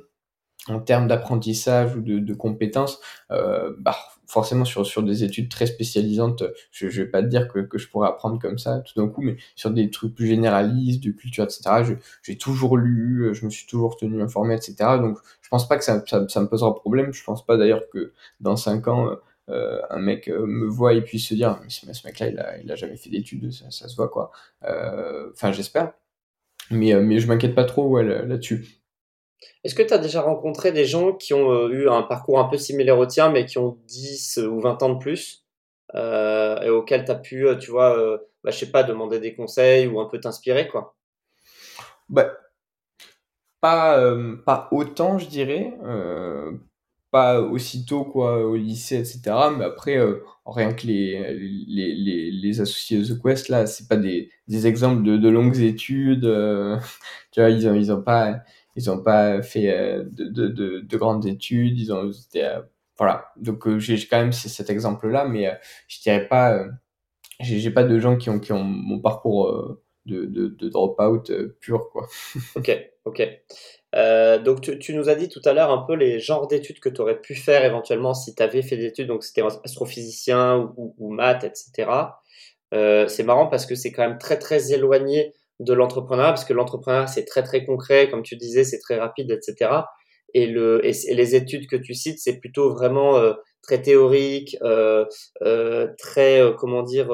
[0.68, 3.00] en termes d'apprentissage ou de, de compétences,
[3.30, 3.96] euh, bah,
[4.26, 7.78] forcément sur, sur des études très spécialisantes, je, je vais pas te dire que, que
[7.78, 11.10] je pourrais apprendre comme ça tout d'un coup, mais sur des trucs plus généralistes, de
[11.10, 14.74] culture, etc., j'ai toujours lu, je me suis toujours tenu informé, etc.
[15.00, 17.12] Donc je pense pas que ça, ça, me posera problème.
[17.12, 19.10] Je pense pas d'ailleurs que dans cinq ans,
[19.48, 22.58] euh, un mec euh, me voit et puisse se dire, mais ce, mec-là, il a,
[22.58, 24.32] il a jamais fait d'études, ça, se voit quoi.
[24.64, 25.92] Euh, enfin, j'espère.
[26.70, 28.66] Mais, euh, mais je m'inquiète pas trop ouais, là-dessus.
[29.66, 32.44] Est-ce que tu as déjà rencontré des gens qui ont euh, eu un parcours un
[32.44, 35.44] peu similaire au tien, mais qui ont 10 ou 20 ans de plus,
[35.96, 39.18] euh, et auxquels tu as pu, euh, tu vois, euh, bah, je sais pas, demander
[39.18, 40.94] des conseils ou un peu t'inspirer, quoi?
[42.08, 42.30] Bah,
[43.60, 45.76] pas, euh, pas autant, je dirais.
[47.10, 49.50] pas aussitôt, quoi, au lycée, etc.
[49.58, 49.98] Mais après,
[50.44, 51.34] rien que les,
[51.66, 55.28] les, les, les, associés de The Quest, là, c'est pas des, des exemples de, de
[55.28, 56.22] longues études.
[57.32, 58.44] tu vois, ils ont, ils ont pas
[58.76, 62.62] ils n'ont pas fait euh, de, de, de, de, grandes études, ils ont euh,
[62.98, 63.28] voilà.
[63.36, 65.50] Donc euh, j'ai quand même cet exemple-là, mais
[65.88, 66.66] je dirais pas,
[67.40, 72.06] j'ai pas de gens qui ont mon parcours de, de, drop-out pur quoi.
[72.56, 73.22] ok, Ok.
[74.44, 77.00] Donc tu, nous as dit tout à l'heure un peu les genres d'études que tu
[77.00, 81.10] aurais pu faire éventuellement si tu avais fait des études, donc c'était astrophysicien ou, ou,
[81.10, 81.90] maths, etc.
[82.72, 87.06] C'est marrant parce que c'est quand même très très éloigné de l'entrepreneuriat, parce que l'entrepreneuriat
[87.06, 89.70] c'est très très concret, comme tu disais, c'est très rapide, etc.
[90.34, 93.32] Et, le, et, les études que tu cites, c'est plutôt vraiment euh,
[93.66, 95.04] très théorique, euh,
[95.42, 97.10] euh, très, euh, comment dire,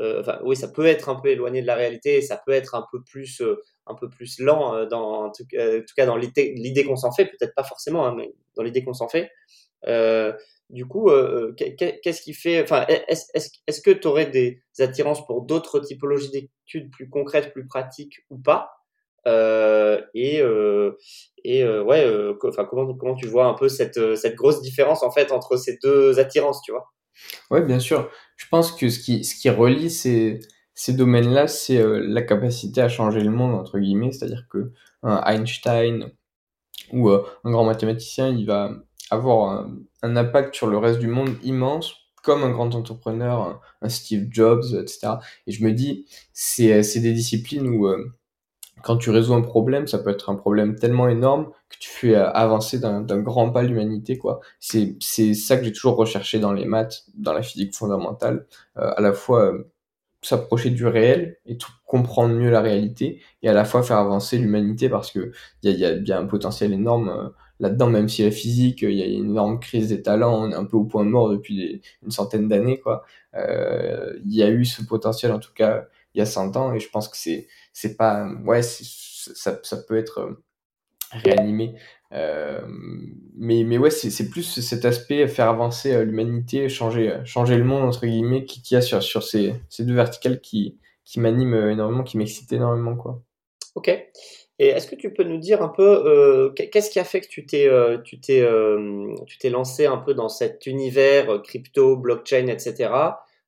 [0.00, 2.84] enfin, oui, ça peut être un peu éloigné de la réalité, ça peut être un
[2.90, 3.42] peu plus,
[3.86, 5.44] un peu plus lent, dans, en, tout,
[5.96, 9.08] cas dans l'idée qu'on s'en fait, peut-être pas forcément, hein, mais dans l'idée qu'on s'en
[9.08, 9.30] fait.
[10.70, 11.10] Du coup,
[11.56, 16.30] qu'est-ce qui fait, enfin, est-ce est est que tu aurais des attirances pour d'autres typologies
[16.30, 18.70] d'études plus concrètes, plus pratiques ou pas?
[19.26, 20.92] Euh, et euh,
[21.46, 22.06] euh, ouais,
[22.46, 23.98] enfin comment tu vois un peu cette
[24.34, 26.92] grosse différence en fait entre ces deux attirances, tu vois?
[27.50, 28.10] Ouais, bien sûr.
[28.36, 30.40] Je pense que ce qui relie ces
[30.88, 34.72] domaines-là, c'est la capacité à changer le monde entre guillemets, c'est-à-dire que
[35.02, 36.10] Einstein
[36.92, 38.72] ou un grand mathématicien, il va
[39.10, 39.66] avoir
[40.02, 44.64] un, impact sur le reste du monde immense, comme un grand entrepreneur, un, Steve Jobs,
[44.80, 45.14] etc.
[45.46, 47.88] Et je me dis, c'est c'est des disciplines où
[48.84, 52.14] quand tu résous un problème, ça peut être un problème tellement énorme que tu fais
[52.14, 54.40] euh, avancer d'un grand pas l'humanité, quoi.
[54.60, 59.00] C'est ça que j'ai toujours recherché dans les maths, dans la physique fondamentale, euh, à
[59.00, 59.70] la fois euh,
[60.20, 64.88] s'approcher du réel et comprendre mieux la réalité, et à la fois faire avancer l'humanité
[64.90, 68.94] parce que il y a, y un potentiel énorme là-dedans, même si la physique, il
[68.94, 71.82] y a une énorme crise des talents, on est un peu au point mort depuis
[72.02, 73.04] une centaine d'années, quoi.
[73.34, 76.80] Il y a eu ce potentiel, en tout cas, il y a 100 ans, et
[76.80, 80.42] je pense que c'est c'est pas ouais ça, ça peut être euh,
[81.10, 81.74] réanimé.
[82.12, 82.60] Euh,
[83.36, 87.82] mais mais ouais c'est plus cet aspect faire avancer euh, l'humanité changer changer le monde
[87.82, 92.04] entre guillemets qui, qui a sur sur ces ces deux verticales qui qui m'animent énormément
[92.04, 93.20] qui m'excitent énormément quoi.
[93.74, 93.90] Ok
[94.60, 97.26] et est-ce que tu peux nous dire un peu euh, qu'est-ce qui a fait que
[97.26, 102.92] tu t'es euh, euh, tu t'es lancé un peu dans cet univers crypto blockchain etc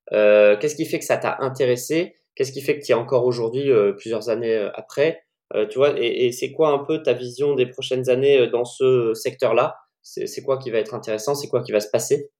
[0.09, 2.15] qu'est-ce qui fait que ça t'a intéressé?
[2.33, 5.25] Qu'est-ce qui fait que tu es encore aujourd'hui, plusieurs années après?
[5.69, 9.75] Tu vois, et, c'est quoi un peu ta vision des prochaines années dans ce secteur-là?
[10.03, 11.35] C'est quoi qui va être intéressant?
[11.35, 12.31] C'est quoi qui va se passer?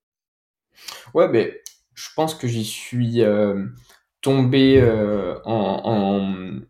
[1.13, 1.61] Ouais, mais
[1.93, 3.21] je pense que j'y suis
[4.21, 4.81] tombé
[5.43, 6.61] en,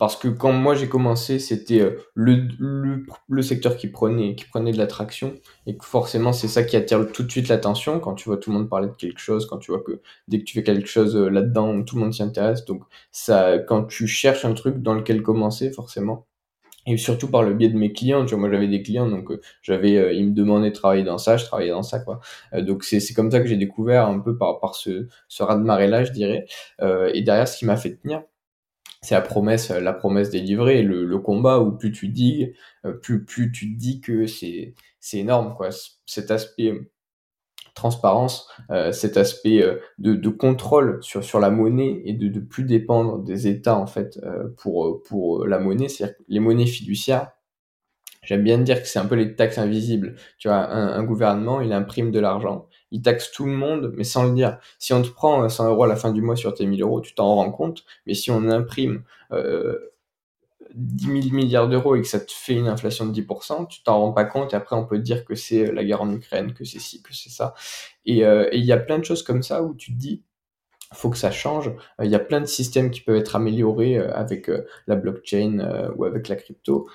[0.00, 4.46] parce que quand moi j'ai commencé, c'était euh, le, le, le, secteur qui prenait, qui
[4.46, 5.34] prenait de l'attraction,
[5.66, 8.50] et que forcément c'est ça qui attire tout de suite l'attention quand tu vois tout
[8.50, 10.88] le monde parler de quelque chose, quand tu vois que dès que tu fais quelque
[10.88, 12.64] chose euh, là-dedans, tout le monde s'y intéresse.
[12.64, 12.82] Donc
[13.12, 16.26] ça, quand tu cherches un truc dans lequel commencer, forcément,
[16.86, 19.30] et surtout par le biais de mes clients, tu vois, moi j'avais des clients, donc
[19.30, 22.20] euh, j'avais, ils me demandaient de travailler dans ça, je travaillais dans ça, quoi.
[22.58, 25.56] donc c'est c'est comme ça que j'ai découvert un peu par par ce ce raz
[25.56, 26.46] de marée là, je dirais.
[26.80, 28.22] et derrière, ce qui m'a fait tenir
[29.02, 32.52] c'est la promesse, la promesse délivrée, le, le combat où plus tu dis,
[32.84, 35.70] euh, plus, plus tu dis que c'est, c'est énorme, quoi.
[36.04, 36.90] Cet aspect euh,
[37.74, 39.64] transparence, euh, cet aspect
[39.98, 43.86] de, de, contrôle sur, sur la monnaie et de, de plus dépendre des États, en
[43.86, 44.20] fait,
[44.58, 47.30] pour, pour la monnaie, c'est-à-dire les monnaies fiduciaires,
[48.30, 50.14] J'aime bien dire que c'est un peu les taxes invisibles.
[50.38, 54.24] Tu vois, un, gouvernement, il imprime de l'argent il taxe tout le monde, mais sans
[54.24, 54.58] le dire.
[54.78, 57.00] Si on te prend 100 euros à la fin du mois sur tes 1000 euros,
[57.00, 59.92] tu t'en rends compte, mais si on imprime euh,
[60.74, 63.98] 10 000 milliards d'euros et que ça te fait une inflation de 10%, tu t'en
[63.98, 66.64] rends pas compte et après on peut dire que c'est la guerre en Ukraine, que
[66.64, 67.54] c'est ci, que c'est ça.
[68.08, 70.22] Euh, et il y a plein de choses comme ça où tu te dis,
[70.92, 71.68] faut que ça change.
[71.68, 74.96] Euh, il y a plein de systèmes qui peuvent être améliorés euh, avec euh, la
[74.96, 76.88] blockchain ou avec la crypto.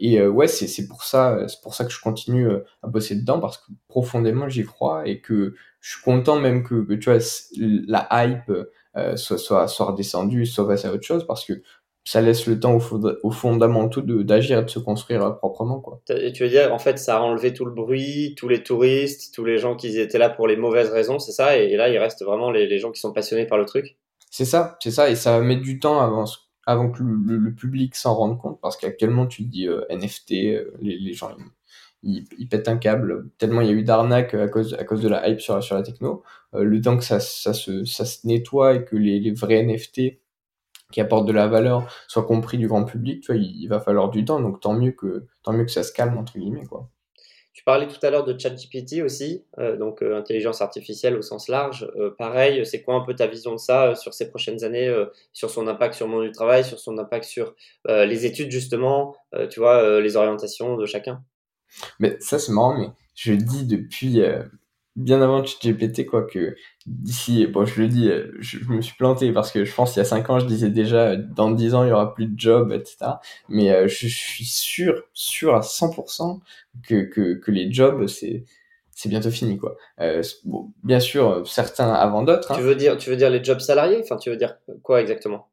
[0.00, 2.48] et ouais, c'est pour ça, c'est pour ça que je continue
[2.82, 6.94] à bosser dedans parce que profondément j'y crois et que je suis content même que,
[6.94, 7.18] tu vois
[7.86, 8.52] la hype
[9.16, 11.62] soit soit soit redescendue, soit passée à autre chose parce que
[12.08, 12.78] ça laisse le temps
[13.22, 15.78] aux, fondamentaux d'agir et de se construire euh, proprement.
[15.78, 16.00] Quoi.
[16.06, 19.44] Tu veux dire, en fait, ça a enlevé tout le bruit, tous les touristes, tous
[19.44, 21.58] les gens qui étaient là pour les mauvaises raisons, c'est ça?
[21.58, 23.98] Et, là, il reste vraiment les, gens qui sont passionnés par le truc?
[24.30, 26.24] C'est ça, c'est ça, et ça va mettre du temps avant,
[26.64, 31.12] avant que le, public s'en rende compte, parce qu'actuellement, tu dis euh, NFT, euh, les,
[31.12, 31.36] gens,
[32.02, 35.10] ils, pètent un câble, tellement il y a eu d'arnaques à cause, à cause de
[35.10, 36.22] la hype sur, sur la techno.
[36.54, 40.20] le temps que ça, ça, se, ça se nettoie et que les, les vrais NFT
[40.92, 44.10] qui apporte de la valeur soit compris du grand public, tu vois, il, va falloir
[44.10, 46.88] du temps, donc tant mieux que tant mieux que ça se calme entre guillemets quoi.
[47.52, 51.48] Tu parlais tout à l'heure de ChatGPT aussi, euh, donc euh, intelligence artificielle au sens
[51.48, 51.90] large.
[51.96, 54.94] Euh, pareil, c'est quoi un peu ta vision de ça sur ces prochaines années,
[55.32, 57.56] sur son impact sur le monde du travail, sur son impact sur
[57.88, 59.16] les études justement,
[59.50, 61.22] tu vois, les orientations de chacun?
[61.98, 64.22] Mais ça c'est marrant, mais je dis depuis
[64.98, 66.56] bien avant ChatGPT, quoi, que
[66.86, 70.02] d'ici, bon, je le dis, je, me suis planté parce que je pense qu'il y
[70.02, 72.72] a 5 ans, je disais déjà, dans 10 ans, il y aura plus de job,
[72.72, 73.12] etc.
[73.48, 76.40] Mais euh, je, suis sûr, sûr à 100%
[76.86, 78.44] que, que, que les jobs, c'est
[78.90, 79.76] c'est bientôt fini quoi.
[80.00, 82.50] Euh, bon, bien sûr, certains avant d'autres.
[82.50, 82.56] Hein.
[82.56, 84.00] Tu veux dire, tu veux dire les jobs salariés?
[84.02, 85.48] Enfin, tu veux dire quoi exactement?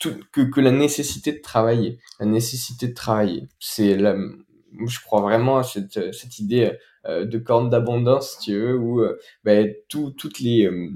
[0.00, 4.16] Tout, que, que la nécessité de travailler, la nécessité de travailler, c'est la,
[4.86, 6.72] je crois vraiment à cette, cette idée
[7.06, 9.18] euh, de corne d'abondance, si tu veux, où euh,
[9.88, 10.90] tout, toutes les, euh,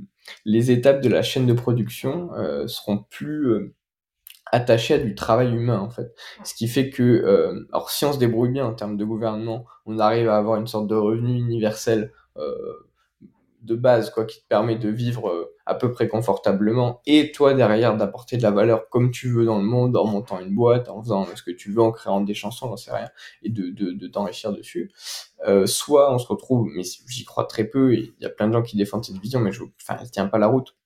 [0.46, 2.30] étapes de la chaîne de production
[2.66, 3.74] seront plus
[4.52, 6.14] attachées à du travail humain, en fait.
[6.44, 9.98] Ce qui fait que, alors si on se débrouille bien en termes de gouvernement, on
[9.98, 12.12] arrive à avoir une sorte de revenu universel
[13.64, 17.55] de base, quoi, qui te permet de vivre euh, à peu près confortablement, et toi
[17.55, 20.88] derrière d'apporter de la valeur comme tu veux dans le monde, en montant une boîte,
[20.88, 23.09] en faisant ce que tu veux, en créant des chansons, j'en sais rien,
[23.42, 24.92] et de, de, de t'enrichir dessus.
[25.46, 28.53] Euh, soit on se retrouve, mais j'y crois très peu, il y a plein de
[28.53, 30.77] gens qui défendent cette vision, mais je, enfin, elle tient pas la route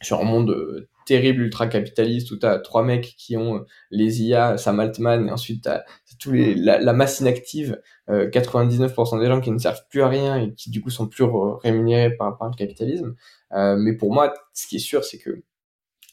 [0.00, 4.22] sur un monde euh, terrible ultra capitaliste où t'as trois mecs qui ont euh, les
[4.22, 5.82] IA, Sam Altman, et ensuite t'as
[6.18, 10.08] tous les la, la masse inactive, euh, 99% des gens qui ne servent plus à
[10.08, 11.24] rien et qui du coup sont plus
[11.62, 13.14] rémunérés par, par le capitalisme.
[13.52, 15.42] Euh, mais pour moi, ce qui est sûr, c'est que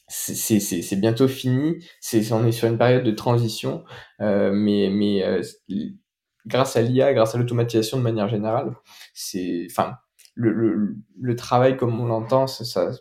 [0.08, 1.84] c'est bientôt fini.
[2.00, 3.84] C'est on est sur une période de transition,
[4.20, 5.42] euh, mais mais euh,
[6.46, 8.74] grâce à l'IA, grâce à l'automatisation de manière générale,
[9.14, 9.96] c'est enfin
[10.34, 12.92] le, le, le travail comme on l'entend, ça, ça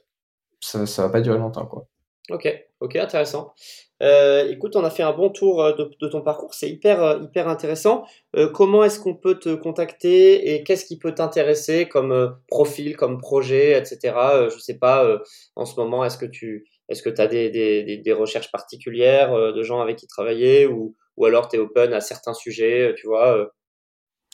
[0.59, 1.87] ça, ça va pas durer longtemps, quoi.
[2.29, 2.47] Ok,
[2.79, 3.53] ok, intéressant.
[4.01, 7.03] Euh, écoute, on a fait un bon tour euh, de, de ton parcours, c'est hyper,
[7.03, 8.05] euh, hyper intéressant.
[8.35, 12.95] Euh, comment est-ce qu'on peut te contacter et qu'est-ce qui peut t'intéresser comme euh, profil,
[12.95, 14.15] comme projet, etc.
[14.53, 15.19] je sais pas,
[15.55, 19.61] en ce moment, est-ce que tu est-ce que as des, des, des, recherches particulières de
[19.61, 23.47] gens avec qui travailler ou, ou alors tu es open à certains sujets, tu vois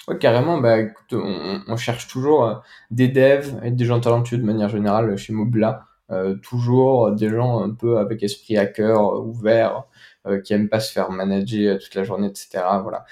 [0.08, 2.62] Ouais, carrément, bah, écoute, on, on cherche toujours
[2.92, 5.86] des devs et des gens talentueux de manière générale chez Mobila.
[6.12, 9.86] Euh, toujours des gens un peu avec esprit hacker, euh, ouvert,
[10.28, 12.63] euh, qui aiment pas se faire manager toute la journée, etc.
[12.84, 13.06] Voilà.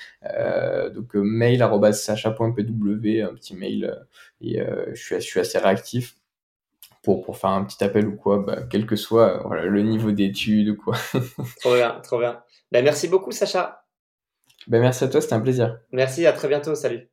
[0.90, 4.06] donc mail sacha.pw, un petit mail,
[4.42, 4.60] et
[4.94, 6.18] je suis, je suis assez réactif
[7.02, 10.12] pour, pour faire un petit appel ou quoi, bah, quel que soit voilà, le niveau
[10.12, 10.96] d'études ou quoi.
[11.62, 12.42] trop bien, trop bien.
[12.72, 13.86] Bah, merci beaucoup, Sacha.
[14.68, 15.80] Bah, merci à toi, c'était un plaisir.
[15.92, 17.13] Merci, à très bientôt, salut.